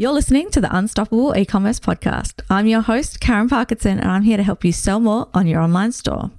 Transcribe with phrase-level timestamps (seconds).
[0.00, 2.40] You're listening to the Unstoppable E-commerce podcast.
[2.48, 5.60] I'm your host, Karen Parkinson, and I'm here to help you sell more on your
[5.60, 6.30] online store.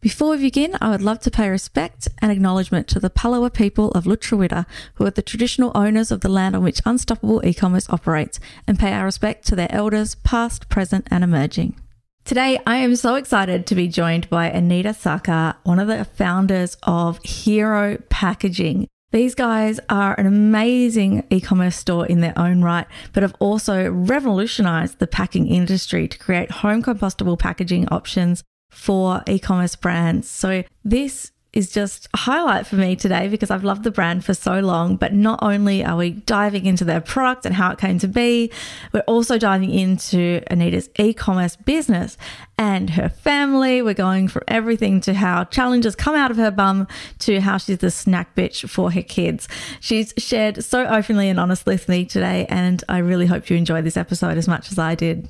[0.00, 3.92] Before we begin, I would love to pay respect and acknowledgement to the Palawa people
[3.92, 8.40] of Lutruwita, who are the traditional owners of the land on which Unstoppable E-commerce operates,
[8.66, 11.80] and pay our respect to their elders, past, present, and emerging.
[12.24, 16.76] Today, I am so excited to be joined by Anaita Sarkar, one of the founders
[16.82, 18.88] of Hero Packaging.
[19.10, 23.90] These guys are an amazing e commerce store in their own right, but have also
[23.90, 30.28] revolutionized the packing industry to create home compostable packaging options for e commerce brands.
[30.28, 34.32] So, this is just a highlight for me today because I've loved the brand for
[34.32, 34.94] so long.
[34.94, 38.52] But not only are we diving into their product and how it came to be,
[38.92, 42.16] we're also diving into Anaita's e commerce business
[42.56, 43.82] and her family.
[43.82, 46.86] We're going from everything to how challenges come out of her bum
[47.20, 49.48] to how she's the snack bitch for her kids.
[49.80, 53.82] She's shared so openly and honestly with me today, and I really hope you enjoy
[53.82, 55.28] this episode as much as I did.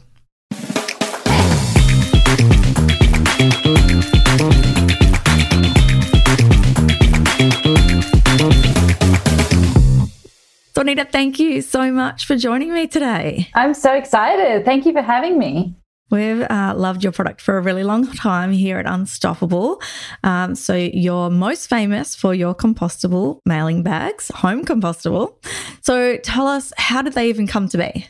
[10.88, 13.48] Anaita, thank you so much for joining me today.
[13.54, 14.64] I'm so excited.
[14.64, 15.76] Thank you for having me.
[16.10, 19.82] We've uh, loved your product for a really long time here at Unstoppable.
[20.24, 25.34] Um, so, you're most famous for your compostable mailing bags, home compostable.
[25.82, 28.06] So, tell us, how did they even come to be?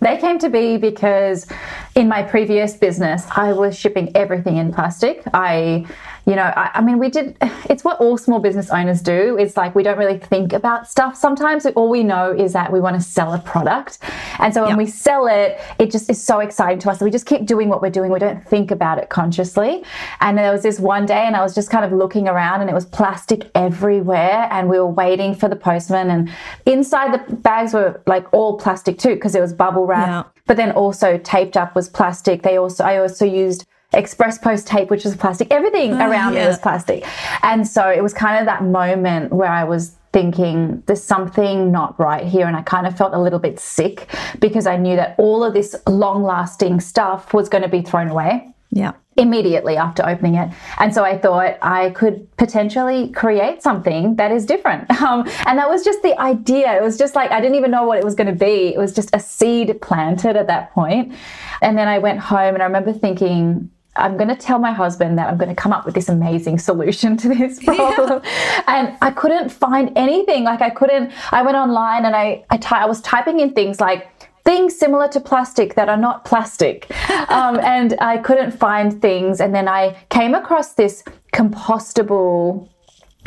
[0.00, 1.46] They came to be because
[1.94, 5.22] in my previous business, I was shipping everything in plastic.
[5.32, 5.86] I
[6.26, 7.36] you know, I, I, mean, we did,
[7.70, 9.36] it's what all small business owners do.
[9.38, 11.66] It's like we don't really think about stuff sometimes.
[11.66, 14.00] All we know is that we want to sell a product.
[14.40, 14.78] And so when yep.
[14.78, 17.68] we sell it, it just is so exciting to us that we just keep doing
[17.68, 18.10] what we're doing.
[18.10, 19.84] We don't think about it consciously.
[20.20, 22.68] And there was this one day, and I was just kind of looking around, and
[22.68, 24.48] it was plastic everywhere.
[24.50, 26.10] And we were waiting for the postman.
[26.10, 26.28] And
[26.66, 30.36] inside the bags were like all plastic too, because it was bubble wrap.
[30.46, 32.42] But then also taped up was plastic.
[32.42, 33.66] They also, I also used
[33.96, 35.50] express post tape, which was plastic.
[35.50, 36.42] Everything oh, around yeah.
[36.42, 37.04] me was plastic.
[37.42, 41.98] And so it was kind of that moment where I was thinking there's something not
[42.00, 45.14] right here and I kind of felt a little bit sick because I knew that
[45.18, 48.54] all of this long lasting stuff was going to be thrown away.
[48.70, 48.92] Yeah.
[49.16, 50.50] Immediately after opening it.
[50.78, 54.90] And so I thought I could potentially create something that is different.
[55.06, 56.74] Um, and that was just the idea.
[56.76, 58.74] It was just like, I didn't even know what it was going to be.
[58.74, 61.14] It was just a seed planted at that point.
[61.62, 65.18] And then I went home and I remember thinking, I'm going to tell my husband
[65.18, 68.20] that I'm going to come up with this amazing solution to this problem.
[68.24, 68.62] Yeah.
[68.66, 70.44] And I couldn't find anything.
[70.44, 73.80] Like I couldn't, I went online and I, I, ty- I was typing in things
[73.80, 74.08] like,
[74.44, 76.90] things similar to plastic that are not plastic.
[77.28, 79.40] Um, and I couldn't find things.
[79.40, 81.02] And then I came across this
[81.32, 82.68] compostable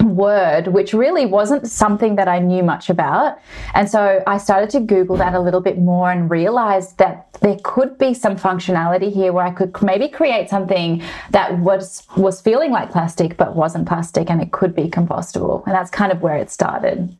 [0.01, 3.37] word, which really wasn't something that I knew much about.
[3.73, 7.57] And so I started to Google that a little bit more and realized that there
[7.63, 11.01] could be some functionality here where I could maybe create something
[11.31, 15.65] that was was feeling like plastic but wasn't plastic and it could be compostable.
[15.65, 17.15] And that's kind of where it started.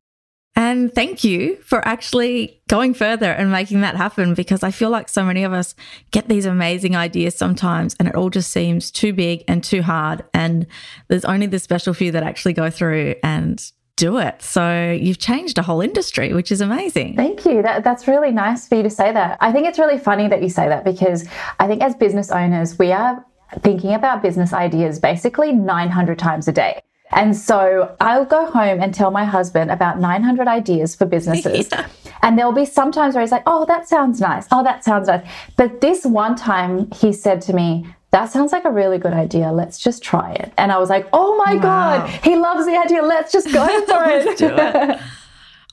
[0.60, 5.08] And thank you for actually going further and making that happen because I feel like
[5.08, 5.74] so many of us
[6.12, 10.26] get these amazing ideas sometimes and it all just seems too big and too hard.
[10.34, 10.68] And
[11.08, 14.42] there's only the special few that actually go through and do it.
[14.42, 17.16] So you've changed a whole industry, which is amazing.
[17.16, 17.62] Thank you.
[17.62, 19.38] That, that's really nice for you to say that.
[19.40, 21.26] I think it's really funny that you say that because
[21.60, 23.26] I think as business owners, we are
[23.62, 26.82] thinking about business ideas basically 900 times a day.
[27.12, 31.70] And so I'll go home and tell my husband about 900 ideas for businesses.
[31.72, 31.88] yeah.
[32.22, 34.46] And there'll be some times where he's like, oh, that sounds nice.
[34.52, 35.26] Oh, that sounds nice.
[35.56, 39.52] But this one time he said to me, that sounds like a really good idea.
[39.52, 40.52] Let's just try it.
[40.58, 41.62] And I was like, oh my wow.
[41.62, 43.04] God, he loves the idea.
[43.04, 45.00] Let's just go for it.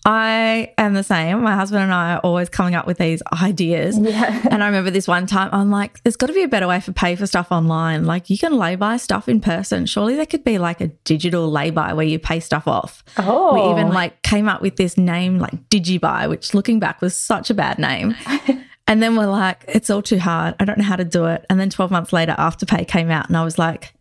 [0.07, 1.43] I am the same.
[1.43, 3.99] My husband and I are always coming up with these ideas.
[4.07, 4.41] Yeah.
[4.53, 6.81] And I remember this one time, I'm like, there's got to be a better way
[6.81, 8.05] for pay for stuff online.
[8.05, 9.85] Like, you can lay by stuff in person.
[9.85, 13.03] Surely there could be like a digital lay by where you pay stuff off.
[13.19, 13.55] Oh.
[13.55, 17.51] We even like came up with this name like DigiBuy, which looking back was such
[17.51, 18.15] a bad name.
[18.87, 20.55] and then we're like, it's all too hard.
[20.61, 21.45] I don't know how to do it.
[21.51, 23.93] And then 12 months later, Afterpay came out, and I was like,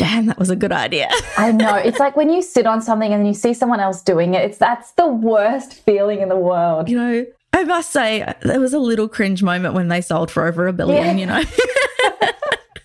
[0.00, 1.10] damn, that was a good idea.
[1.36, 1.74] I know.
[1.74, 4.56] It's like when you sit on something and you see someone else doing it, it's
[4.56, 6.88] that's the worst feeling in the world.
[6.88, 10.46] You know, I must say there was a little cringe moment when they sold for
[10.46, 11.12] over a billion, yeah.
[11.16, 11.42] you know.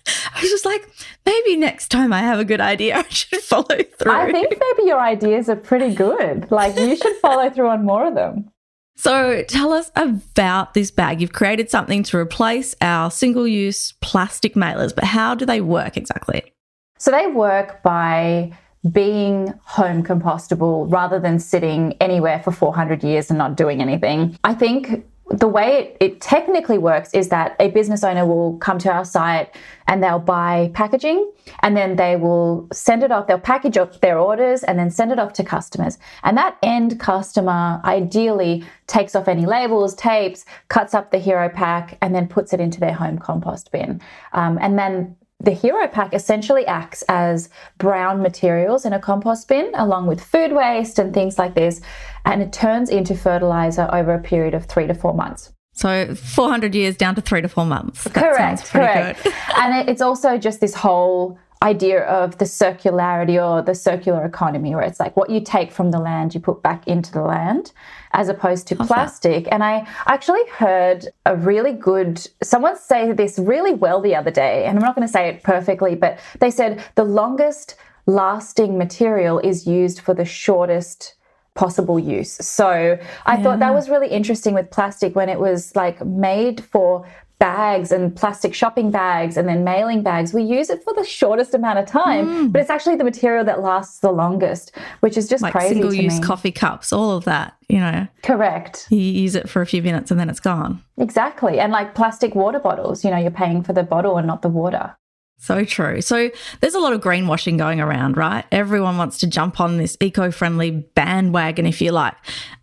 [0.08, 0.86] I was just like,
[1.24, 4.12] maybe next time I have a good idea, I should follow through.
[4.12, 6.50] I think maybe your ideas are pretty good.
[6.50, 8.50] Like you should follow through on more of them.
[8.98, 11.20] So, tell us about this bag.
[11.20, 15.96] You've created something to replace our single use plastic mailers, but how do they work
[15.98, 16.54] exactly?
[16.98, 18.52] So they work by
[18.90, 24.38] being home compostable rather than sitting anywhere for 400 years and not doing anything.
[24.44, 28.90] I think the way it, technically works is that a business owner will come to
[28.90, 29.54] our site
[29.88, 33.26] and they'll buy packaging and then they will send it off.
[33.26, 35.98] They'll package up their orders and then send it off to customers.
[36.22, 41.98] And that end customer ideally takes off any labels, tapes, cuts up the hero pack,
[42.00, 44.00] and then puts it into their home compost bin.
[44.32, 47.48] Um, and then the hero pack essentially acts as
[47.78, 51.80] brown materials in a compost bin along with food waste and things like this
[52.24, 55.52] and it turns into fertilizer over a period of three to four months.
[55.72, 58.04] So 400 years down to three to four months.
[58.04, 59.26] That correct, correct.
[59.56, 64.84] and it's also just this whole idea of the circularity or the circular economy, where
[64.84, 67.72] it's like what you take from the land, you put back into the land,
[68.12, 69.48] as opposed to plastic.
[69.50, 74.64] And I actually heard a really good, someone say this really well the other day,
[74.66, 77.76] and I'm not going to say it perfectly, but they said the longest
[78.06, 81.14] lasting material is used for the shortest
[81.56, 82.32] possible use.
[82.32, 83.42] So I yeah.
[83.42, 87.06] thought that was really interesting with plastic when it was like made for
[87.38, 90.32] bags and plastic shopping bags and then mailing bags.
[90.32, 92.52] We use it for the shortest amount of time, mm.
[92.52, 95.74] but it's actually the material that lasts the longest, which is just like crazy.
[95.74, 96.26] Single use me.
[96.26, 98.08] coffee cups, all of that, you know.
[98.22, 98.86] Correct.
[98.90, 100.82] You use it for a few minutes and then it's gone.
[100.96, 101.60] Exactly.
[101.60, 104.48] And like plastic water bottles, you know, you're paying for the bottle and not the
[104.48, 104.96] water.
[105.38, 106.00] So true.
[106.00, 106.30] So
[106.60, 108.44] there's a lot of greenwashing going around, right?
[108.50, 112.14] Everyone wants to jump on this eco-friendly bandwagon, if you like.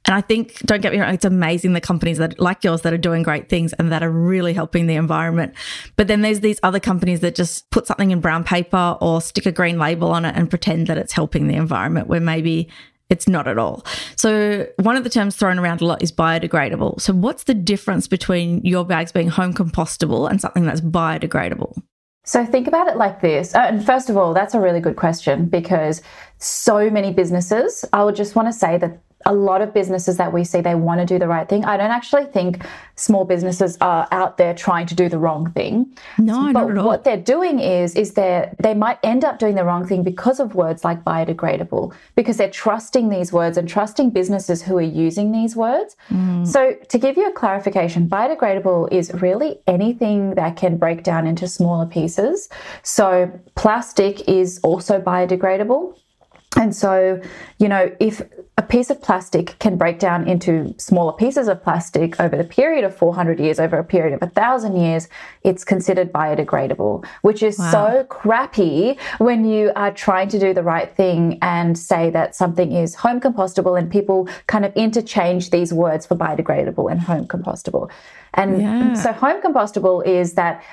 [0.06, 2.92] And I think, don't get me wrong, it's amazing the companies that like yours that
[2.92, 5.54] are doing great things and that are really helping the environment.
[5.96, 9.46] But then there's these other companies that just put something in brown paper or stick
[9.46, 12.70] a green label on it and pretend that it's helping the environment where maybe
[13.10, 13.86] it's not at all.
[14.16, 17.00] So, one of the terms thrown around a lot is biodegradable.
[17.00, 21.80] So, what's the difference between your bags being home compostable and something that's biodegradable?
[22.26, 23.54] So think about it like this.
[23.54, 26.02] Uh, and first of all, that's a really good question because
[26.38, 30.34] so many businesses, I would just want to say that a lot of businesses that
[30.34, 31.66] we see they want to do the right thing.
[31.66, 32.66] I don't actually think
[32.96, 35.96] small businesses are out there trying to do the wrong thing.
[36.18, 36.86] No, but not at all.
[36.86, 40.40] what they're doing is is they they might end up doing the wrong thing because
[40.40, 45.32] of words like biodegradable because they're trusting these words and trusting businesses who are using
[45.32, 45.96] these words.
[46.10, 46.48] Mm.
[46.48, 51.48] So to give you a clarification, biodegradable is really anything that can break down into
[51.48, 52.50] smaller pieces.
[52.84, 55.98] So plastic is also biodegradable.
[56.56, 57.20] And so,
[57.58, 58.22] you know, if
[58.64, 62.86] a piece of plastic can break down into smaller pieces of plastic over the period
[62.86, 65.10] of 400 years, over a period of 1,000 years,
[65.44, 67.72] it's considered biodegradable, which is wow.
[67.72, 72.72] so crappy when you are trying to do the right thing and say that something
[72.72, 77.92] is home compostable and people kind of interchange these words for biodegradable and home compostable.
[78.34, 78.94] And yeah.
[78.94, 80.64] so, home compostable is that,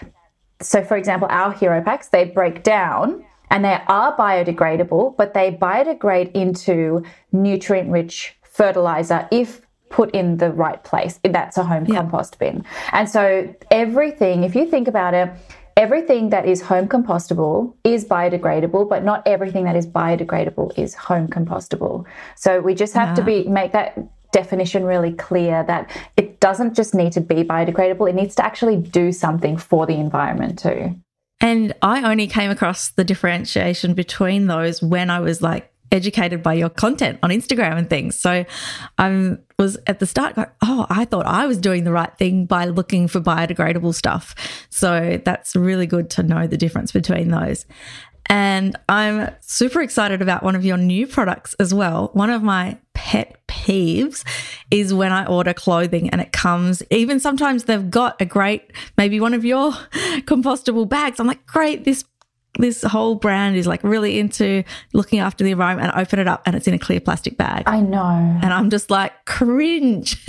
[0.63, 5.53] so for example, our hero packs, they break down and they are biodegradable, but they
[5.53, 7.03] biodegrade into
[7.33, 11.19] nutrient rich fertilizer if put in the right place.
[11.25, 11.97] That's a home yeah.
[11.97, 12.65] compost bin.
[12.93, 15.31] And so everything, if you think about it,
[15.77, 21.27] everything that is home compostable is biodegradable, but not everything that is biodegradable is home
[21.27, 22.05] compostable.
[22.37, 23.15] So we just have yeah.
[23.17, 23.99] to be make that
[24.33, 28.77] definition really clear that it doesn't just need to be biodegradable, it needs to actually
[28.77, 30.95] do something for the environment too.
[31.41, 36.55] And I only came across the differentiation between those when I was like educated by
[36.55, 38.15] your content on Instagram and things.
[38.15, 38.45] So
[38.99, 42.47] I was at the start going, oh, I thought I was doing the right thing
[42.47, 44.35] by looking for biodegradable stuff.
[44.71, 47.67] So that's really good to know the difference between those.
[48.31, 52.11] And I'm super excited about one of your new products as well.
[52.13, 54.25] One of my pet peeves
[54.71, 59.19] is when I order clothing and it comes, even sometimes they've got a great, maybe
[59.19, 59.73] one of your
[60.23, 61.19] compostable bags.
[61.19, 62.05] I'm like, great, this
[62.59, 66.29] this whole brand is like really into looking after the environment and I open it
[66.29, 67.63] up and it's in a clear plastic bag.
[67.67, 68.01] I know.
[68.43, 70.25] And I'm just like cringe.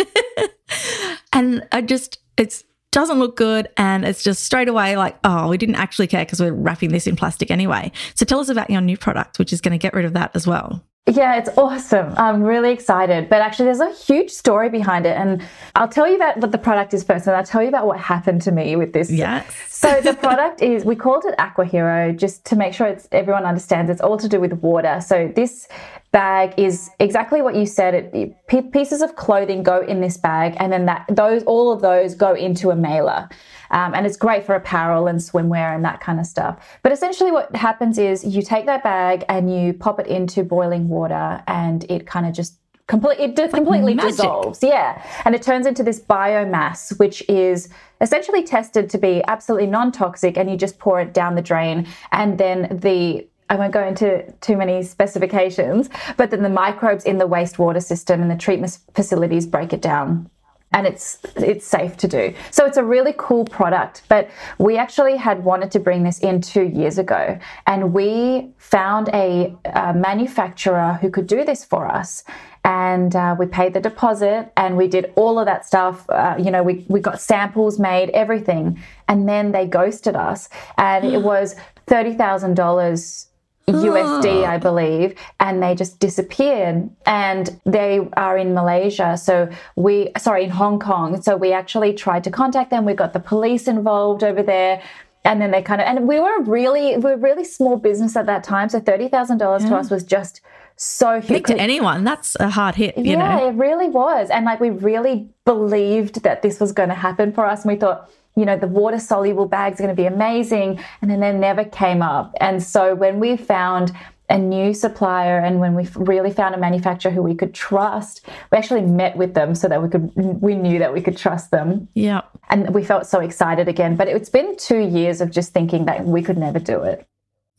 [1.33, 5.57] and I just it's doesn't look good and it's just straight away like oh we
[5.57, 7.91] didn't actually care because we're wrapping this in plastic anyway.
[8.15, 10.31] So tell us about your new product which is going to get rid of that
[10.35, 12.13] as well yeah, it's awesome.
[12.15, 13.27] I'm really excited.
[13.27, 15.17] But actually, there's a huge story behind it.
[15.17, 15.41] And
[15.75, 17.99] I'll tell you about what the product is first, and I'll tell you about what
[17.99, 19.09] happened to me with this.
[19.09, 19.51] Yes.
[19.67, 23.89] so the product is, we called it Aquahero just to make sure it's everyone understands
[23.89, 25.01] it's all to do with water.
[25.01, 25.67] So this
[26.11, 28.11] bag is exactly what you said.
[28.13, 32.13] It, pieces of clothing go in this bag, and then that those all of those
[32.13, 33.27] go into a mailer.
[33.71, 36.59] Um, and it's great for apparel and swimwear and that kind of stuff.
[36.83, 40.87] But essentially, what happens is you take that bag and you pop it into boiling
[40.89, 44.11] water, and it kind of just complete it like completely magic.
[44.11, 47.69] dissolves yeah and it turns into this biomass which is
[48.01, 52.37] essentially tested to be absolutely non-toxic and you just pour it down the drain and
[52.37, 57.27] then the I won't go into too many specifications, but then the microbes in the
[57.27, 60.30] wastewater system and the treatment facilities break it down
[60.73, 62.33] and it's it's safe to do.
[62.49, 64.03] So it's a really cool product.
[64.07, 67.37] But we actually had wanted to bring this in two years ago,
[67.67, 72.23] and we found a, a manufacturer who could do this for us.
[72.63, 76.07] And uh, we paid the deposit, and we did all of that stuff.
[76.09, 80.47] Uh, you know, we we got samples made, everything, and then they ghosted us,
[80.77, 81.55] and it was
[81.87, 83.27] thirty thousand dollars
[83.67, 84.51] USD, ah.
[84.51, 86.89] I believe, and they just disappeared.
[87.05, 89.17] And they are in Malaysia.
[89.17, 91.21] So we, sorry, in Hong Kong.
[91.21, 92.85] So we actually tried to contact them.
[92.85, 94.81] We got the police involved over there.
[95.23, 98.25] And then they kind of, and we were really, we were really small business at
[98.25, 98.69] that time.
[98.69, 99.69] So $30,000 yeah.
[99.69, 100.41] to us was just
[100.77, 101.43] so huge.
[101.45, 103.47] To anyone, that's a hard hit, you yeah, know?
[103.47, 104.31] it really was.
[104.31, 107.63] And like we really believed that this was going to happen for us.
[107.63, 110.79] And we thought, you know, the water soluble bags are going to be amazing.
[111.01, 112.33] And then they never came up.
[112.39, 113.91] And so when we found
[114.29, 118.57] a new supplier and when we really found a manufacturer who we could trust, we
[118.57, 121.89] actually met with them so that we could, we knew that we could trust them.
[121.93, 122.21] Yeah.
[122.49, 123.97] And we felt so excited again.
[123.97, 127.05] But it's been two years of just thinking that we could never do it.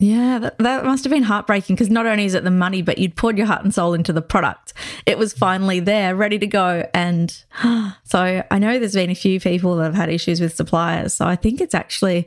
[0.03, 2.99] Yeah, that, that must have been heartbreaking because not only is it the money, but
[2.99, 4.73] you'd poured your heart and soul into the product.
[5.07, 6.89] It was finally there, ready to go.
[6.93, 7.31] And
[8.03, 11.15] so I know there's been a few people that have had issues with suppliers.
[11.15, 12.27] So I think it's actually,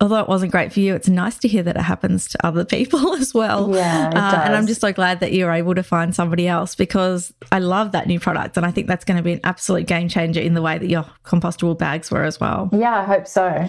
[0.00, 2.64] although it wasn't great for you, it's nice to hear that it happens to other
[2.76, 3.74] people as well.
[3.74, 4.12] Yeah.
[4.14, 7.58] Uh, and I'm just so glad that you're able to find somebody else because I
[7.58, 8.56] love that new product.
[8.56, 10.88] And I think that's going to be an absolute game changer in the way that
[10.88, 12.70] your compostable bags were as well.
[12.72, 13.66] Yeah, I hope so.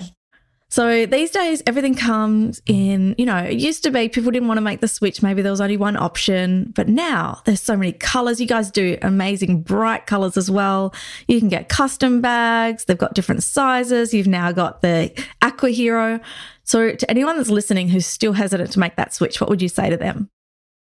[0.70, 4.58] So these days, everything comes in, you know, it used to be people didn't want
[4.58, 5.24] to make the switch.
[5.24, 8.42] Maybe there was only one option, but now there's so many colors.
[8.42, 10.94] You guys do amazing bright colors as well.
[11.30, 14.14] You can get custom bags, they've got different sizes.
[14.14, 16.22] You've now got the Aquahero.
[16.66, 19.70] So, to anyone that's listening who's still hesitant to make that switch, what would you
[19.70, 20.30] say to them?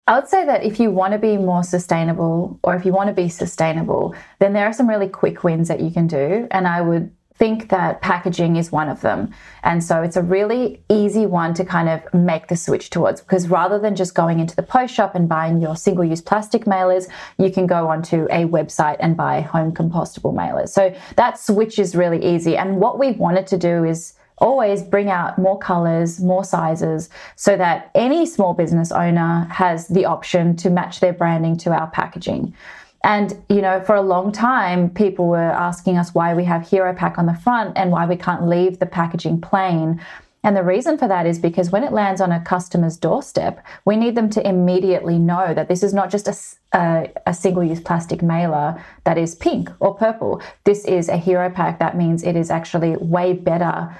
[0.07, 3.09] I would say that if you want to be more sustainable or if you want
[3.09, 6.49] to be sustainable, then there are some really quick wins that you can do.
[6.51, 9.33] And I would think that packaging is one of them.
[9.63, 13.49] And so it's a really easy one to kind of make the switch towards because
[13.49, 17.09] rather than just going into the post shop and buying your single use plastic mailers,
[17.39, 20.69] you can go onto a website and buy home compostable mailers.
[20.69, 22.59] So that switch is really easy.
[22.59, 27.57] And what we wanted to do is always bring out more colors, more sizes, so
[27.57, 32.55] that any small business owner has the option to match their branding to our packaging.
[33.03, 36.95] And, you know, for a long time, people were asking us why we have Hero
[36.95, 40.01] Pack on the front and why we can't leave the packaging plain.
[40.43, 43.97] And the reason for that is because when it lands on a customer's doorstep, we
[43.97, 47.81] need them to immediately know that this is not just a, a, a single use
[47.81, 50.41] plastic mailer that is pink or purple.
[50.65, 51.79] This is a hero pack.
[51.79, 53.95] That means it is actually way better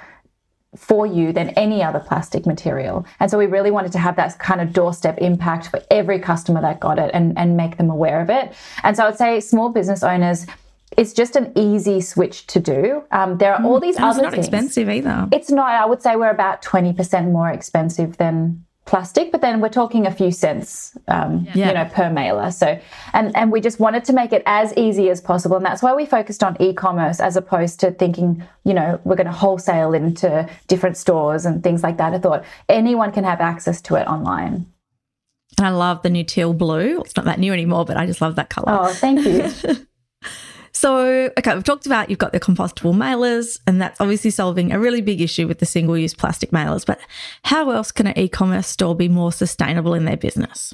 [0.75, 3.05] for you than any other plastic material.
[3.19, 6.61] And so we really wanted to have that kind of doorstep impact for every customer
[6.61, 8.53] that got it and, and make them aware of it.
[8.83, 10.45] And so I would say small business owners,
[10.97, 13.03] it's just an easy switch to do.
[13.11, 14.17] Um, there are all mm, these other things.
[14.17, 14.47] it's not things.
[14.47, 15.27] expensive either.
[15.31, 15.71] It's not.
[15.71, 20.05] I would say we're about twenty percent more expensive than plastic, but then we're talking
[20.05, 21.67] a few cents, um, yeah.
[21.67, 22.51] you know, per mailer.
[22.51, 22.79] So,
[23.13, 25.93] and and we just wanted to make it as easy as possible, and that's why
[25.93, 30.49] we focused on e-commerce as opposed to thinking, you know, we're going to wholesale into
[30.67, 32.13] different stores and things like that.
[32.13, 34.65] I thought anyone can have access to it online.
[35.57, 37.01] And I love the new teal blue.
[37.01, 38.71] It's not that new anymore, but I just love that color.
[38.71, 39.85] Oh, thank you.
[40.81, 44.79] So, okay, we've talked about you've got the compostable mailers, and that's obviously solving a
[44.79, 46.87] really big issue with the single use plastic mailers.
[46.87, 46.99] But
[47.43, 50.73] how else can an e commerce store be more sustainable in their business?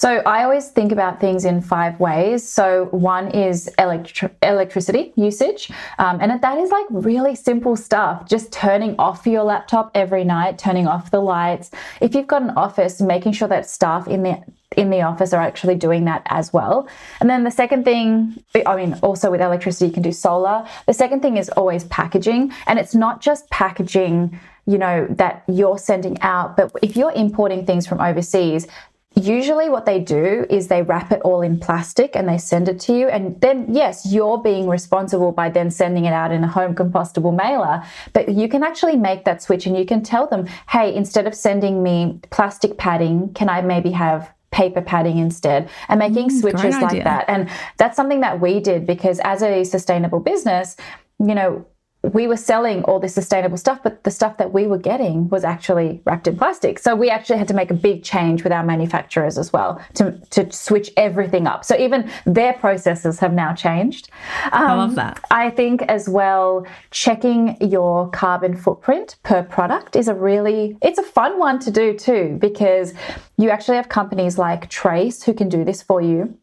[0.00, 2.48] So I always think about things in five ways.
[2.48, 8.26] So one is electri- electricity usage, um, and that is like really simple stuff.
[8.26, 11.70] Just turning off your laptop every night, turning off the lights.
[12.00, 14.42] If you've got an office, making sure that staff in the
[14.74, 16.88] in the office are actually doing that as well.
[17.20, 20.64] And then the second thing, I mean, also with electricity, you can do solar.
[20.86, 25.78] The second thing is always packaging, and it's not just packaging you know that you're
[25.78, 28.68] sending out but if you're importing things from overseas
[29.16, 32.78] Usually, what they do is they wrap it all in plastic and they send it
[32.80, 33.08] to you.
[33.08, 37.36] And then, yes, you're being responsible by then sending it out in a home compostable
[37.36, 37.82] mailer.
[38.12, 41.34] But you can actually make that switch and you can tell them, hey, instead of
[41.34, 46.76] sending me plastic padding, can I maybe have paper padding instead and making mm, switches
[46.80, 47.24] like that.
[47.28, 47.48] And
[47.78, 50.76] that's something that we did because as a sustainable business,
[51.18, 51.64] you know,
[52.02, 55.44] we were selling all this sustainable stuff, but the stuff that we were getting was
[55.44, 56.78] actually wrapped in plastic.
[56.78, 60.12] So we actually had to make a big change with our manufacturers as well to,
[60.30, 61.64] to switch everything up.
[61.64, 64.08] So even their processes have now changed.
[64.52, 65.20] Um, I love that.
[65.30, 71.02] I think as well, checking your carbon footprint per product is a really, it's a
[71.02, 72.94] fun one to do too, because
[73.36, 76.38] you actually have companies like Trace who can do this for you.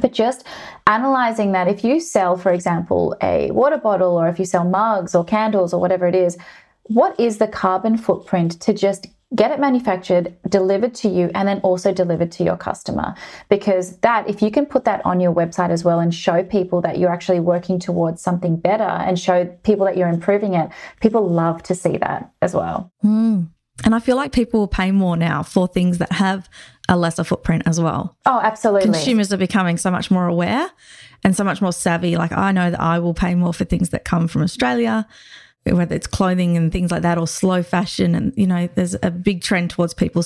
[0.00, 0.46] But just
[0.86, 5.14] analyzing that if you sell, for example, a water bottle or if you sell mugs
[5.14, 6.38] or candles or whatever it is,
[6.84, 11.58] what is the carbon footprint to just get it manufactured, delivered to you, and then
[11.60, 13.14] also delivered to your customer.
[13.48, 16.80] Because that, if you can put that on your website as well and show people
[16.82, 20.70] that you're actually working towards something better and show people that you're improving it,
[21.00, 22.92] people love to see that as well.
[23.04, 23.48] Mm.
[23.84, 26.48] And I feel like people will pay more now for things that have
[26.92, 28.16] a lesser footprint as well.
[28.26, 28.90] Oh, absolutely.
[28.90, 30.70] Consumers are becoming so much more aware
[31.24, 32.16] and so much more savvy.
[32.16, 35.06] Like, I know that I will pay more for things that come from Australia
[35.64, 38.14] whether it's clothing and things like that or slow fashion.
[38.14, 40.24] And, you know, there's a big trend towards people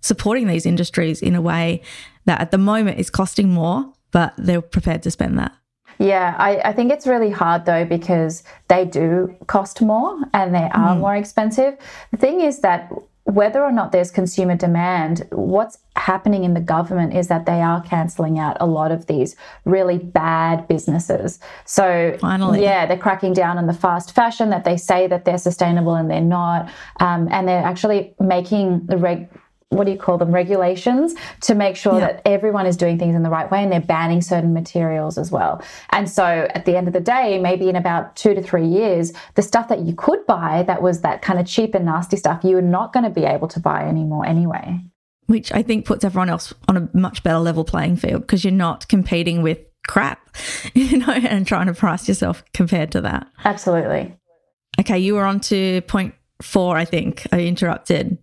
[0.00, 1.82] supporting these industries in a way
[2.26, 5.52] that at the moment is costing more, but they're prepared to spend that.
[5.98, 10.68] Yeah, I, I, think it's really hard though because they do cost more and they
[10.72, 10.98] are mm.
[10.98, 11.78] more expensive.
[12.10, 12.92] The thing is that
[13.24, 17.82] whether or not there's consumer demand, what's happening in the government is that they are
[17.82, 21.38] cancelling out a lot of these really bad businesses.
[21.64, 25.38] So, finally, yeah, they're cracking down on the fast fashion that they say that they're
[25.38, 29.28] sustainable and they're not, um, and they're actually making the reg
[29.76, 32.12] what do you call them regulations to make sure yeah.
[32.12, 35.30] that everyone is doing things in the right way and they're banning certain materials as
[35.30, 35.62] well.
[35.90, 39.12] And so at the end of the day maybe in about two to three years
[39.34, 42.44] the stuff that you could buy that was that kind of cheap and nasty stuff
[42.44, 44.80] you are not going to be able to buy anymore anyway.
[45.26, 48.52] Which i think puts everyone else on a much better level playing field because you're
[48.52, 50.34] not competing with crap
[50.74, 53.26] you know and trying to price yourself compared to that.
[53.44, 54.16] Absolutely.
[54.80, 57.26] Okay you were on to point four i think.
[57.32, 58.18] I interrupted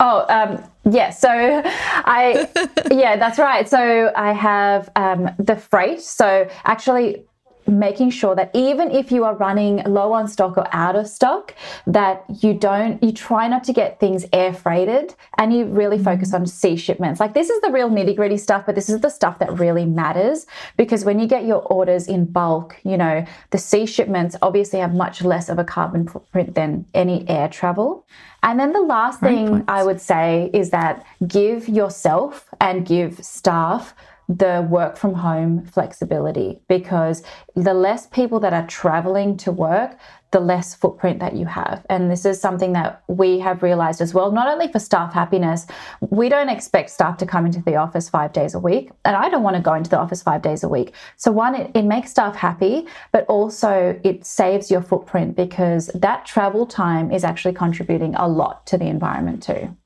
[0.00, 1.10] Oh, um, yeah.
[1.10, 2.48] So I,
[2.90, 3.68] yeah, that's right.
[3.68, 6.00] So I have um, the freight.
[6.02, 7.24] So actually,
[7.66, 11.54] making sure that even if you are running low on stock or out of stock
[11.86, 16.04] that you don't you try not to get things air freighted and you really mm-hmm.
[16.04, 19.00] focus on sea shipments like this is the real nitty gritty stuff but this is
[19.00, 23.24] the stuff that really matters because when you get your orders in bulk you know
[23.50, 28.06] the sea shipments obviously have much less of a carbon footprint than any air travel
[28.44, 29.64] and then the last Great thing points.
[29.68, 33.94] I would say is that give yourself and give staff
[34.28, 37.22] the work from home flexibility because
[37.54, 39.98] the less people that are traveling to work,
[40.30, 41.86] the less footprint that you have.
[41.88, 45.66] And this is something that we have realized as well, not only for staff happiness,
[46.00, 48.90] we don't expect staff to come into the office five days a week.
[49.04, 50.92] And I don't want to go into the office five days a week.
[51.16, 56.26] So, one, it, it makes staff happy, but also it saves your footprint because that
[56.26, 59.76] travel time is actually contributing a lot to the environment too.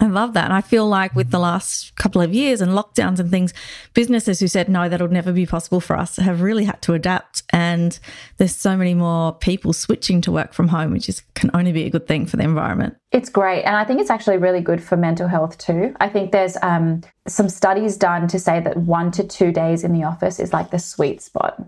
[0.00, 0.44] I love that.
[0.44, 3.52] And I feel like with the last couple of years and lockdowns and things,
[3.94, 7.42] businesses who said, no, that'll never be possible for us have really had to adapt.
[7.52, 7.98] And
[8.36, 11.84] there's so many more people switching to work from home, which is can only be
[11.84, 12.96] a good thing for the environment.
[13.10, 13.64] It's great.
[13.64, 15.94] And I think it's actually really good for mental health too.
[16.00, 19.92] I think there's um, some studies done to say that one to two days in
[19.92, 21.60] the office is like the sweet spot.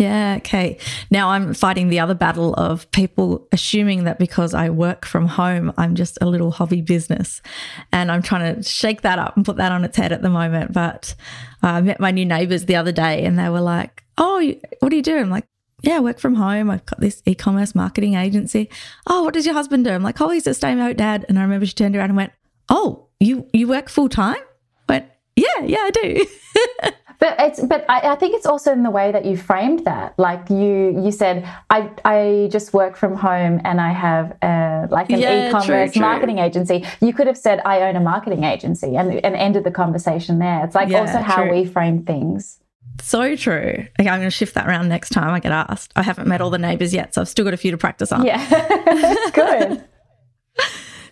[0.00, 0.78] Yeah, okay.
[1.10, 5.74] Now I'm fighting the other battle of people assuming that because I work from home,
[5.76, 7.42] I'm just a little hobby business.
[7.92, 10.30] And I'm trying to shake that up and put that on its head at the
[10.30, 10.72] moment.
[10.72, 11.14] But
[11.62, 14.42] uh, I met my new neighbors the other day and they were like, Oh,
[14.78, 15.18] what do you do?
[15.18, 15.44] I'm like,
[15.82, 16.70] yeah, I work from home.
[16.70, 18.70] I've got this e commerce marketing agency.
[19.06, 19.90] Oh, what does your husband do?
[19.90, 21.26] I'm like, oh, he's a stay home dad.
[21.28, 22.32] And I remember she turned around and went,
[22.70, 24.40] Oh, you, you work full time?
[24.86, 25.04] went,
[25.36, 26.26] yeah, yeah, I do.
[27.20, 30.18] But it's but I, I, think it's also in the way that you framed that.
[30.18, 35.10] Like you you said, I I just work from home and I have a, like
[35.10, 36.86] an yeah, e-commerce true, marketing agency.
[37.02, 40.64] You could have said I own a marketing agency and and ended the conversation there.
[40.64, 41.52] It's like yeah, also how true.
[41.52, 42.58] we frame things.
[43.02, 43.86] So true.
[43.98, 45.92] Okay, I'm going to shift that around next time I get asked.
[45.96, 48.12] I haven't met all the neighbours yet, so I've still got a few to practice
[48.12, 48.24] on.
[48.24, 49.84] Yeah, that's good.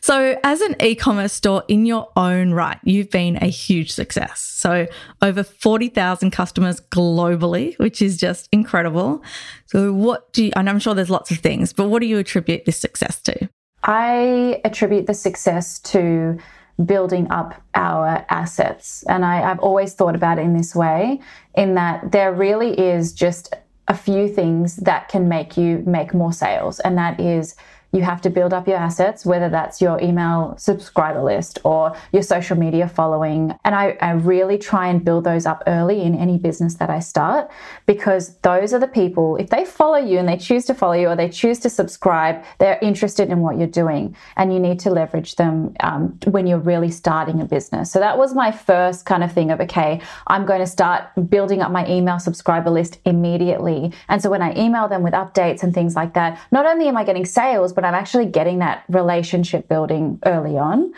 [0.08, 4.40] So, as an e commerce store in your own right, you've been a huge success.
[4.40, 4.86] So,
[5.20, 9.22] over 40,000 customers globally, which is just incredible.
[9.66, 12.16] So, what do you, and I'm sure there's lots of things, but what do you
[12.16, 13.50] attribute this success to?
[13.82, 16.38] I attribute the success to
[16.82, 19.04] building up our assets.
[19.10, 21.20] And I, have always thought about it in this way,
[21.54, 23.54] in that there really is just
[23.88, 26.80] a few things that can make you make more sales.
[26.80, 27.56] And that is
[27.92, 32.22] you have to build up your assets, whether that's your email subscriber list or your
[32.22, 33.54] social media following.
[33.64, 36.98] And I, I, really try and build those up early in any business that I
[36.98, 37.50] start
[37.86, 41.08] because those are the people, if they follow you and they choose to follow you
[41.08, 44.14] or they choose to subscribe, they're interested in what you're doing.
[44.36, 47.90] And you need to leverage them um, when you're really starting a business.
[47.90, 51.62] So that was my first kind of thing of, okay, I'm going to start building
[51.62, 53.92] up my email subscriber list immediately.
[54.08, 56.96] And so when I email them with updates and things like that, not only am
[56.96, 60.92] I getting sales, but I'm actually getting that relationship building early on.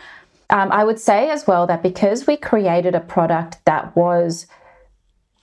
[0.49, 4.47] Um, I would say as well that because we created a product that was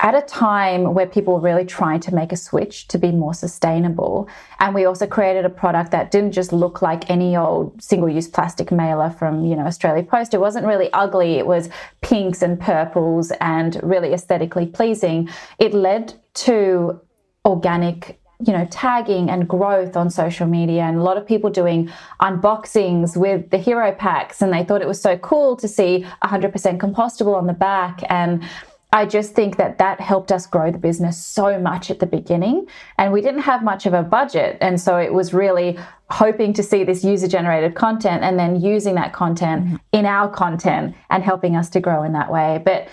[0.01, 3.35] at a time where people were really trying to make a switch to be more
[3.35, 4.29] sustainable.
[4.59, 8.73] And we also created a product that didn't just look like any old single-use plastic
[8.73, 10.35] mailer from, you know, Australia Post.
[10.35, 11.35] It wasn't really ugly.
[11.35, 11.71] It was
[12.01, 15.29] pinks and purples and really aesthetically pleasing.
[15.61, 16.15] It led
[16.49, 17.01] to
[17.45, 21.91] organic you know, tagging and growth on social media, and a lot of people doing
[22.21, 26.79] unboxings with the hero packs, and they thought it was so cool to see 100%
[26.79, 28.01] compostable on the back.
[28.09, 28.45] And
[28.93, 32.67] I just think that that helped us grow the business so much at the beginning.
[32.97, 34.57] And we didn't have much of a budget.
[34.63, 35.79] And so it was really
[36.11, 39.77] hoping to see this user generated content and then using that content mm-hmm.
[39.93, 42.63] in our content and helping us to grow in that way.
[42.65, 42.89] But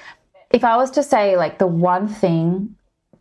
[0.52, 2.75] if I was to say, like, the one thing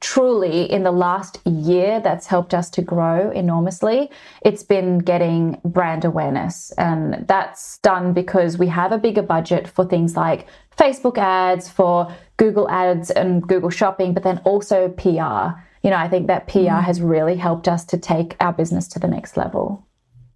[0.04, 4.10] truly in the last year that's helped us to grow enormously.
[4.42, 6.72] It's been getting brand awareness.
[6.72, 12.14] And that's done because we have a bigger budget for things like Facebook ads, for
[12.36, 15.58] Google ads and Google shopping, but then also PR.
[15.82, 16.84] You know, I think that PR mm.
[16.84, 19.86] has really helped us to take our business to the next level.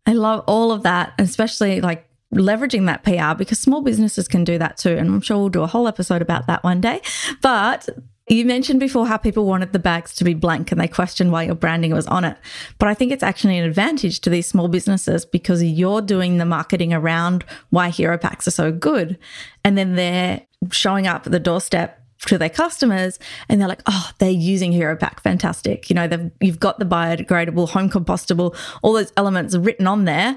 [0.07, 4.57] I love all of that, especially like leveraging that PR because small businesses can do
[4.57, 4.97] that too.
[4.97, 7.03] And I'm sure we'll do a whole episode about that one day.
[7.43, 7.87] But
[8.29, 11.45] you mentioned before how people wanted the bags to be blank and they questioned why
[11.45, 12.37] your branding was on it.
[12.79, 16.45] But I think it's actually an advantage to these small businesses because you're doing the
[16.45, 19.19] marketing around why hero packs are so good.
[19.65, 24.11] And then they're showing up at the doorstep to their customers and they're like, oh,
[24.19, 25.23] they're using Hero Pack.
[25.23, 25.89] Fantastic.
[25.89, 30.37] You know, they've, you've got the biodegradable, home compostable, all those elements written on there.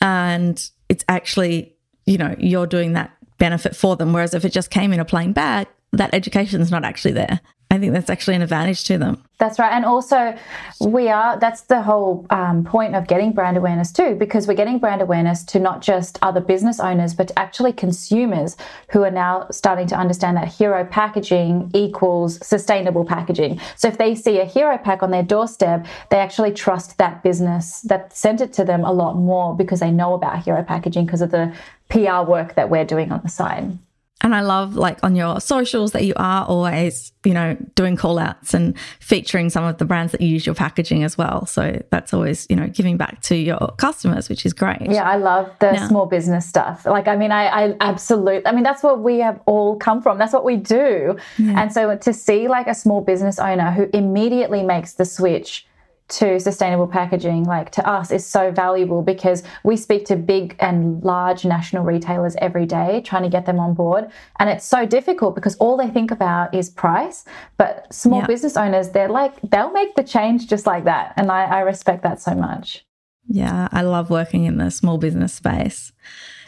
[0.00, 4.12] And it's actually, you know, you're doing that benefit for them.
[4.12, 7.40] Whereas if it just came in a plain bag, that education is not actually there.
[7.70, 9.22] I think that's actually an advantage to them.
[9.38, 9.70] That's right.
[9.70, 10.34] And also,
[10.80, 14.78] we are, that's the whole um, point of getting brand awareness too, because we're getting
[14.78, 18.56] brand awareness to not just other business owners, but actually consumers
[18.90, 23.60] who are now starting to understand that hero packaging equals sustainable packaging.
[23.76, 27.82] So if they see a hero pack on their doorstep, they actually trust that business
[27.82, 31.20] that sent it to them a lot more because they know about hero packaging because
[31.20, 31.54] of the
[31.90, 33.78] PR work that we're doing on the side.
[34.20, 38.18] And I love like on your socials that you are always, you know, doing call
[38.18, 41.46] outs and featuring some of the brands that you use your packaging as well.
[41.46, 44.90] So that's always, you know, giving back to your customers, which is great.
[44.90, 46.84] Yeah, I love the now, small business stuff.
[46.84, 50.18] Like, I mean, I, I absolutely, I mean, that's what we have all come from.
[50.18, 51.16] That's what we do.
[51.38, 51.62] Yeah.
[51.62, 55.64] And so to see like a small business owner who immediately makes the switch
[56.08, 61.02] to sustainable packaging, like to us, is so valuable because we speak to big and
[61.04, 64.10] large national retailers every day trying to get them on board.
[64.38, 67.24] And it's so difficult because all they think about is price.
[67.56, 68.26] But small yeah.
[68.26, 71.12] business owners, they're like, they'll make the change just like that.
[71.16, 72.84] And I, I respect that so much.
[73.26, 75.92] Yeah, I love working in the small business space.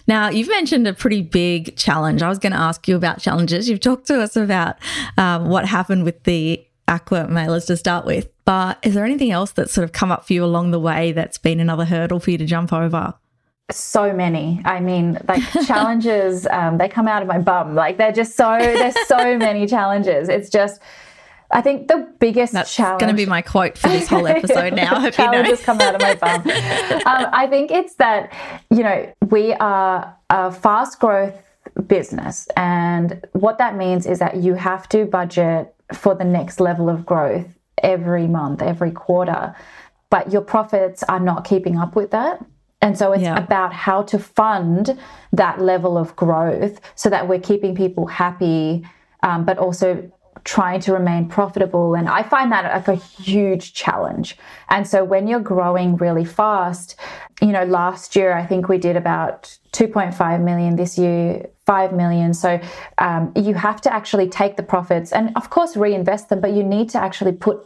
[0.06, 2.22] Now, you've mentioned a pretty big challenge.
[2.22, 3.68] I was going to ask you about challenges.
[3.68, 4.76] You've talked to us about
[5.18, 8.28] um, what happened with the aqua mailers to start with.
[8.44, 11.12] But is there anything else that's sort of come up for you along the way
[11.12, 13.14] that's been another hurdle for you to jump over?
[13.72, 18.12] so many i mean like challenges um, they come out of my bum like they're
[18.12, 20.80] just so there's so many challenges it's just
[21.52, 22.52] I think the biggest challenge.
[22.52, 23.00] That's challenge.
[23.00, 24.94] going to be my quote for this whole episode now.
[24.94, 25.62] I hope challenges you know.
[25.64, 26.40] come out of my bum.
[27.06, 28.32] um, I think it's that
[28.70, 31.34] you know we are a fast growth
[31.88, 36.88] business, and what that means is that you have to budget for the next level
[36.88, 37.46] of growth
[37.82, 39.54] every month, every quarter,
[40.10, 42.44] but your profits are not keeping up with that.
[42.82, 43.38] And so it's yeah.
[43.38, 44.98] about how to fund
[45.32, 48.86] that level of growth so that we're keeping people happy,
[49.22, 50.10] um, but also
[50.44, 51.94] trying to remain profitable.
[51.94, 54.36] And I find that like a huge challenge.
[54.68, 56.96] And so when you're growing really fast,
[57.40, 62.34] you know, last year I think we did about 2.5 million this year 5 million
[62.34, 62.60] so
[62.98, 66.64] um, you have to actually take the profits and of course reinvest them but you
[66.64, 67.64] need to actually put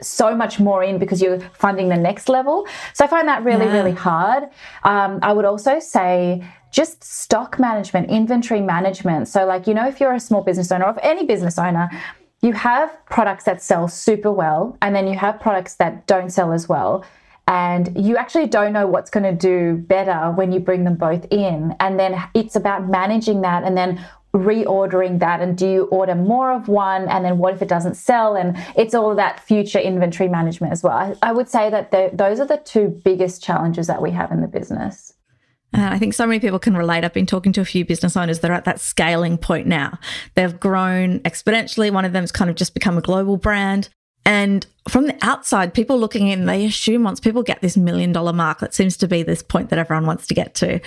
[0.00, 3.66] so much more in because you're funding the next level so i find that really
[3.66, 3.72] yeah.
[3.72, 4.44] really hard
[4.84, 9.28] um, i would also say just stock management inventory management.
[9.28, 11.90] So like you know if you're a small business owner or any business owner
[12.42, 16.52] you have products that sell super well and then you have products that don't sell
[16.52, 17.04] as well.
[17.46, 21.26] And you actually don't know what's going to do better when you bring them both
[21.30, 21.74] in.
[21.80, 25.40] And then it's about managing that and then reordering that.
[25.40, 27.08] And do you order more of one?
[27.08, 28.36] And then what if it doesn't sell?
[28.36, 30.92] And it's all that future inventory management as well.
[30.92, 34.30] I, I would say that the, those are the two biggest challenges that we have
[34.30, 35.14] in the business
[35.72, 37.04] and I think so many people can relate.
[37.04, 39.98] I've been talking to a few business owners that are at that scaling point now.
[40.34, 41.92] They've grown exponentially.
[41.92, 43.88] One of them's kind of just become a global brand.
[44.26, 48.32] And from the outside, people looking in, they assume once people get this million dollar
[48.32, 50.80] mark, that seems to be this point that everyone wants to get to,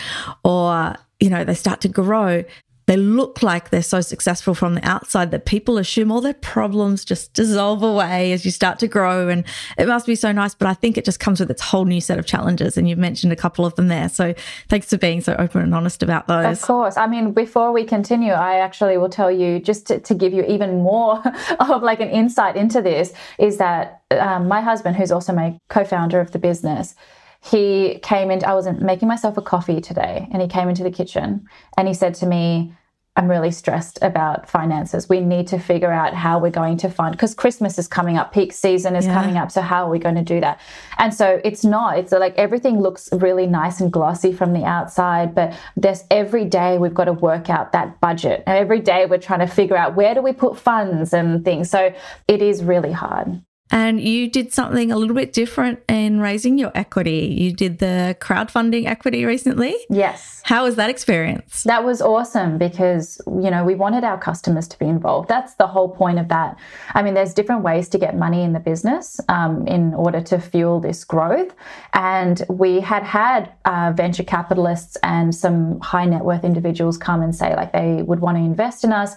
[0.43, 2.43] or, you know, they start to grow,
[2.85, 7.05] they look like they're so successful from the outside that people assume all their problems
[7.05, 9.29] just dissolve away as you start to grow.
[9.29, 9.45] And
[9.77, 10.53] it must be so nice.
[10.53, 12.77] But I think it just comes with its whole new set of challenges.
[12.77, 14.09] And you've mentioned a couple of them there.
[14.09, 14.33] So
[14.67, 16.59] thanks for being so open and honest about those.
[16.59, 16.97] Of course.
[16.97, 20.43] I mean, before we continue, I actually will tell you just to, to give you
[20.43, 21.23] even more
[21.59, 25.85] of like an insight into this is that um, my husband, who's also my co
[25.85, 26.95] founder of the business,
[27.43, 30.91] he came in, I wasn't making myself a coffee today, and he came into the
[30.91, 31.45] kitchen
[31.77, 32.73] and he said to me,
[33.15, 35.07] I'm really stressed about finances.
[35.07, 38.33] We need to figure out how we're going to fund because Christmas is coming up,
[38.33, 39.13] peak season is yeah.
[39.13, 39.51] coming up.
[39.51, 40.59] So how are we going to do that?
[40.97, 41.99] And so it's not.
[41.99, 46.77] It's like everything looks really nice and glossy from the outside, but there's every day
[46.79, 48.41] we've got to work out that budget.
[48.47, 51.69] And every day we're trying to figure out where do we put funds and things.
[51.69, 51.93] So
[52.27, 53.43] it is really hard.
[53.71, 57.35] And you did something a little bit different in raising your equity.
[57.39, 59.75] You did the crowdfunding equity recently.
[59.89, 60.41] Yes.
[60.43, 61.63] How was that experience?
[61.63, 65.27] That was awesome because, you know, we wanted our customers to be involved.
[65.27, 66.57] That's the whole point of that.
[66.93, 70.39] I mean, there's different ways to get money in the business um, in order to
[70.39, 71.55] fuel this growth.
[71.93, 77.35] And we had had uh, venture capitalists and some high net worth individuals come and
[77.35, 79.15] say, like, they would want to invest in us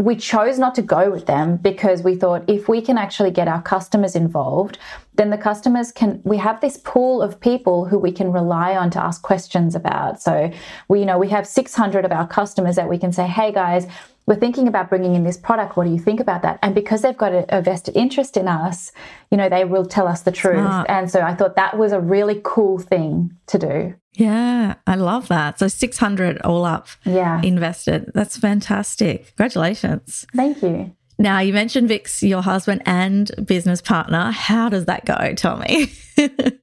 [0.00, 3.48] we chose not to go with them because we thought if we can actually get
[3.48, 4.78] our customers involved,
[5.14, 8.90] then the customers can, we have this pool of people who we can rely on
[8.90, 10.22] to ask questions about.
[10.22, 10.50] So
[10.88, 13.86] we, you know, we have 600 of our customers that we can say, hey guys,
[14.30, 15.76] we're thinking about bringing in this product.
[15.76, 16.60] What do you think about that?
[16.62, 18.92] And because they've got a, a vested interest in us,
[19.32, 20.60] you know, they will tell us the truth.
[20.60, 20.88] Smart.
[20.88, 23.94] And so I thought that was a really cool thing to do.
[24.12, 25.58] Yeah, I love that.
[25.58, 27.42] So 600 all up yeah.
[27.42, 28.12] invested.
[28.14, 29.26] That's fantastic.
[29.36, 30.24] Congratulations.
[30.32, 30.94] Thank you.
[31.18, 34.30] Now, you mentioned Vix, your husband and business partner.
[34.30, 35.34] How does that go?
[35.34, 35.92] Tell me.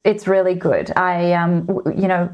[0.05, 0.93] it's really good.
[0.95, 2.29] I, um, you know,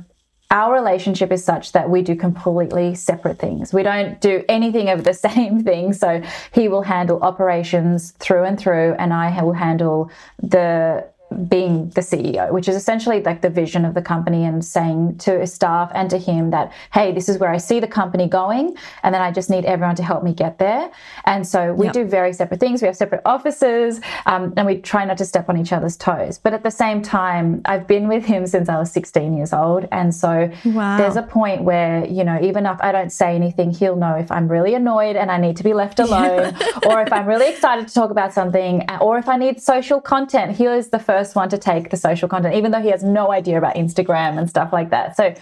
[0.54, 3.74] our relationship is such that we do completely separate things.
[3.74, 5.94] We don't do anything of the same thing.
[5.94, 6.22] So
[6.54, 10.12] he will handle operations through and through, and I will handle
[10.42, 15.18] the being the CEO, which is essentially like the vision of the company and saying
[15.20, 18.28] to his staff and to him that, hey, this is where I see the company
[18.28, 18.76] going.
[19.04, 20.92] And then I just need everyone to help me get there.
[21.26, 21.94] And so we yep.
[21.94, 22.82] do very separate things.
[22.82, 26.38] We have separate offices um, and we try not to step on each other's toes.
[26.38, 29.88] But at the same time, I've been with him since I was 16 years old.
[29.92, 30.98] And so wow.
[30.98, 34.32] there's a point where, you know, even if I don't say anything, he'll know if
[34.32, 37.88] I'm really annoyed and I need to be left alone, or if I'm really excited
[37.88, 41.36] to talk about something, or if I need social content, he is the first first
[41.36, 44.50] one to take the social content, even though he has no idea about Instagram and
[44.50, 45.16] stuff like that.
[45.16, 45.34] So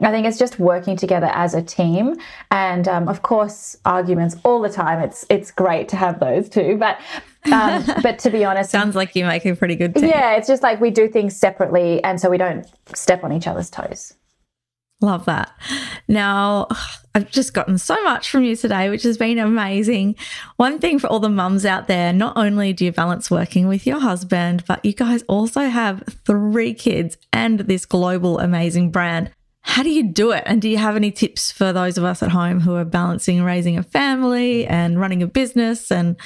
[0.00, 2.16] I think it's just working together as a team,
[2.50, 5.00] and um, of course, arguments all the time.
[5.00, 6.98] It's it's great to have those too, but
[7.52, 10.08] um, but to be honest, sounds like you make a pretty good team.
[10.08, 13.46] Yeah, it's just like we do things separately, and so we don't step on each
[13.46, 14.14] other's toes.
[15.00, 15.52] Love that.
[16.08, 16.68] Now,
[17.14, 20.16] I've just gotten so much from you today, which has been amazing.
[20.56, 23.86] One thing for all the mums out there not only do you balance working with
[23.86, 29.30] your husband, but you guys also have three kids and this global amazing brand.
[29.62, 30.44] How do you do it?
[30.46, 33.42] And do you have any tips for those of us at home who are balancing
[33.42, 36.16] raising a family and running a business and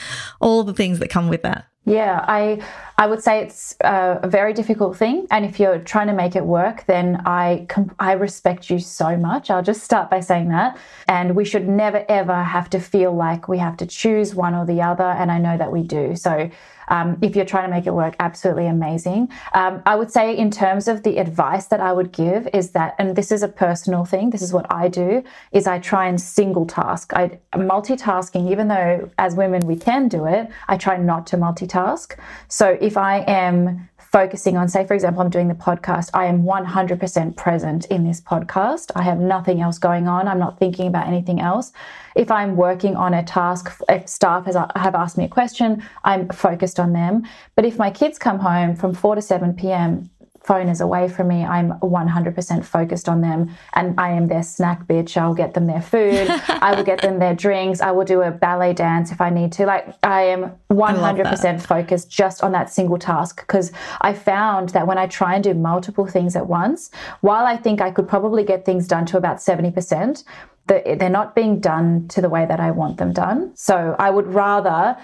[0.41, 1.70] all the things that come with that?
[1.87, 2.63] Yeah, I
[2.99, 6.37] I would say it's a, a, very difficult thing, and if you're trying to make
[6.37, 7.67] it work, then I
[7.99, 9.51] I respect you so much.
[9.51, 10.77] I'll just start by saying that,
[11.09, 14.67] and we should never ever have to feel like we have to choose one or
[14.67, 16.17] the other, and I know that we do.
[16.17, 16.51] So
[16.91, 19.29] um, if you're trying to make it work, absolutely amazing.
[19.55, 22.95] Um, I would say, in terms of the advice that I would give, is that,
[22.99, 26.21] and this is a personal thing, this is what I do, is I try and
[26.21, 27.13] single task.
[27.15, 32.17] I multitasking, even though as women we can do it, I try not to multitask.
[32.49, 36.43] So if I am focusing on, say, for example, I'm doing the podcast, I am
[36.43, 38.91] 100% present in this podcast.
[38.97, 40.27] I have nothing else going on.
[40.27, 41.73] I'm not thinking about anything else.
[42.17, 46.29] If I'm working on a task, if staff has, have asked me a question, I'm
[46.29, 47.23] focused on them.
[47.55, 50.11] But if my kids come home from 4 to 7 p.m.,
[50.43, 54.87] phone is away from me, I'm 100% focused on them and I am their snack
[54.87, 55.17] bitch.
[55.17, 56.29] I'll get them their food.
[56.49, 57.81] I will get them their drinks.
[57.81, 59.67] I will do a ballet dance if I need to.
[59.67, 64.87] Like I am 100% I focused just on that single task because I found that
[64.87, 68.45] when I try and do multiple things at once, while I think I could probably
[68.45, 70.25] get things done to about 70%,
[70.67, 73.53] they're not being done to the way that I want them done.
[73.57, 74.97] So I would rather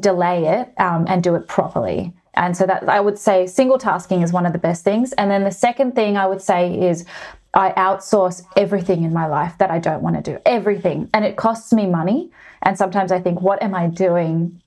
[0.00, 2.14] delay it um, and do it properly.
[2.34, 5.12] And so that I would say single tasking is one of the best things.
[5.14, 7.04] And then the second thing I would say is
[7.52, 11.10] I outsource everything in my life that I don't want to do, everything.
[11.12, 12.30] And it costs me money.
[12.62, 14.60] And sometimes I think, what am I doing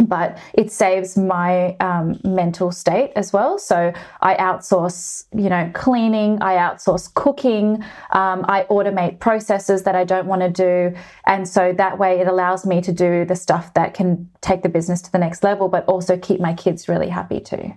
[0.00, 3.58] but it saves my um, mental state as well.
[3.58, 10.04] So I outsource, you know, cleaning, I outsource cooking, um, I automate processes that I
[10.04, 10.96] don't want to do.
[11.26, 14.68] And so that way it allows me to do the stuff that can take the
[14.68, 17.74] business to the next level, but also keep my kids really happy too.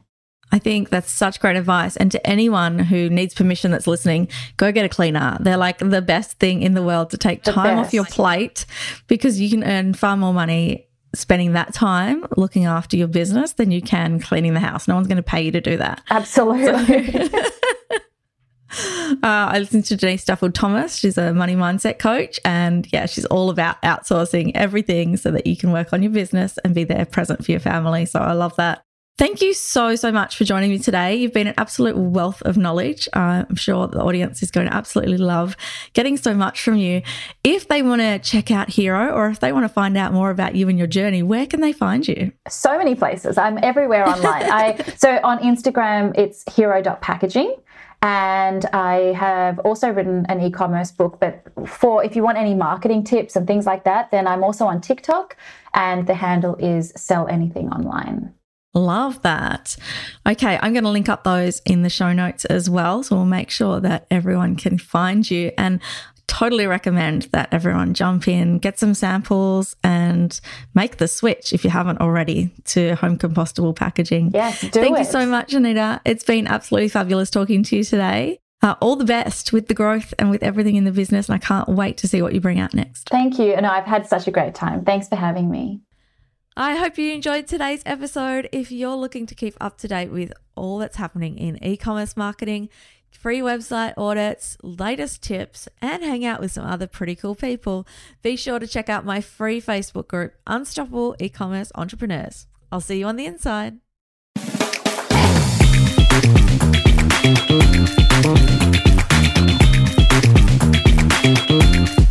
[0.52, 1.98] I think that's such great advice.
[1.98, 5.38] And to anyone who needs permission that's listening, go get a cleaner.
[5.42, 8.66] They're like the best thing in the world to take time off your plate
[9.08, 13.72] because you can earn far more money spending that time looking after your business than
[13.72, 14.88] you can cleaning the house.
[14.88, 16.02] No one's going to pay you to do that.
[16.10, 17.30] Absolutely.
[17.30, 17.38] So,
[18.70, 20.96] uh, I listened to Denise Duffield Thomas.
[20.96, 22.39] She's a money mindset coach.
[22.43, 26.58] And yeah, she's all about outsourcing everything so that you can work on your business
[26.63, 28.06] and be there present for your family.
[28.06, 28.84] So I love that.
[29.18, 31.16] Thank you so, so much for joining me today.
[31.16, 33.10] You've been an absolute wealth of knowledge.
[33.14, 35.58] Uh, I'm sure the audience is going to absolutely love
[35.94, 37.02] getting so much from you.
[37.44, 40.30] If they want to check out Hero or if they want to find out more
[40.30, 42.32] about you and your journey, where can they find you?
[42.48, 43.40] So many places.
[43.40, 44.52] I'm everywhere online.
[44.52, 47.56] I So on Instagram, it's hero.packaging.
[48.04, 51.20] And I have also written an e commerce book.
[51.20, 54.66] But for if you want any marketing tips and things like that, then I'm also
[54.68, 55.36] on TikTok,
[55.74, 58.36] and the handle is Sell Anything Online.
[58.78, 59.76] Love that.
[60.28, 63.04] Okay, I'm going to link up those in the show notes as well.
[63.04, 65.52] So we'll make sure that everyone can find you.
[65.58, 65.82] And
[66.28, 70.40] totally recommend that everyone jump in, get some samples, and
[70.76, 74.32] make the switch if you haven't already to home compostable packaging.
[74.34, 75.00] Yes, do Thank it.
[75.00, 76.02] you so much, Anaita.
[76.06, 78.40] It's been absolutely fabulous talking to you today.
[78.62, 81.30] Uh, all the best with the growth and with everything in the business.
[81.30, 83.08] And I can't wait to see what you bring out next.
[83.10, 83.54] Thank you.
[83.54, 84.84] And I've had such a great time.
[84.84, 85.82] Thanks for having me.
[86.60, 88.50] I hope you enjoyed today's episode.
[88.52, 92.17] If you're looking to keep up to date with all that's happening in e commerce
[92.17, 92.70] marketing,
[93.12, 97.86] free website audits, latest tips, and hang out with some other pretty cool people,
[98.24, 102.48] be sure to check out my free Facebook group, Unstoppable E Commerce Entrepreneurs.
[102.72, 103.78] I'll see you on the inside.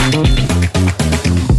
[0.06, 1.56] Thank you.